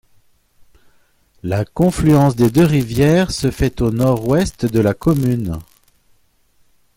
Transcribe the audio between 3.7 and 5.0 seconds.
au nord-ouest de la